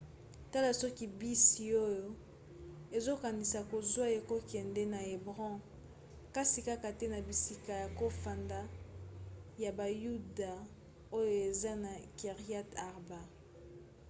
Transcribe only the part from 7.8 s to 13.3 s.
ya kofanda ya bayuda oyo eza na kiryat arba